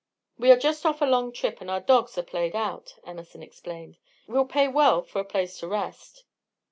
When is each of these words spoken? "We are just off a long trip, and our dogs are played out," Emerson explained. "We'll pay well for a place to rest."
"We 0.35 0.49
are 0.49 0.57
just 0.57 0.83
off 0.83 1.03
a 1.03 1.05
long 1.05 1.31
trip, 1.31 1.61
and 1.61 1.69
our 1.69 1.79
dogs 1.79 2.17
are 2.17 2.23
played 2.23 2.55
out," 2.55 2.95
Emerson 3.05 3.43
explained. 3.43 3.97
"We'll 4.25 4.45
pay 4.47 4.67
well 4.67 5.03
for 5.03 5.19
a 5.19 5.23
place 5.23 5.59
to 5.59 5.67
rest." 5.67 6.23